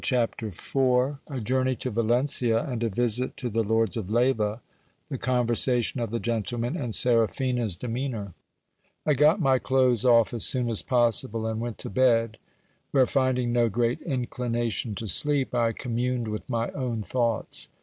Ch. 0.03 0.13
IV.— 0.13 0.75
A 1.27 1.39
journey 1.43 1.75
to 1.75 1.91
Valencia, 1.91 2.63
and 2.63 2.81
a 2.81 2.89
visit 2.89 3.37
to 3.37 3.51
the 3.51 3.61
lords 3.63 3.95
of 3.95 4.09
Leyva. 4.09 4.59
The 5.09 5.19
convers 5.19 5.67
ation 5.67 5.99
of 6.01 6.09
the 6.09 6.19
gentlemen, 6.19 6.75
and 6.75 6.91
Seraf 6.91 7.37
hinds 7.37 7.75
demeanour. 7.75 8.33
I 9.05 9.13
got 9.13 9.39
my 9.39 9.59
clothes 9.59 10.03
off 10.03 10.33
as 10.33 10.43
soon 10.43 10.71
as 10.71 10.81
possible, 10.81 11.45
and 11.45 11.59
went 11.61 11.77
to 11.77 11.89
bed, 11.91 12.39
where, 12.89 13.05
finding 13.05 13.53
no 13.53 13.69
great 13.69 14.01
inclination 14.01 14.95
to 14.95 15.07
sleep, 15.07 15.53
I 15.53 15.71
communed 15.71 16.29
with 16.29 16.49
my 16.49 16.71
own 16.71 17.03
thoughts. 17.03 17.67